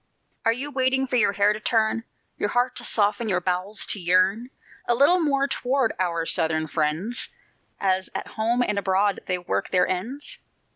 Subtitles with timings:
[0.45, 2.05] Are you waiting for your hair to turn,
[2.39, 4.49] Your heart to soften, your bowels to yearn
[4.87, 7.29] A little more toward "our Southern friends,"
[7.79, 10.39] As at home and abroad they work their ends?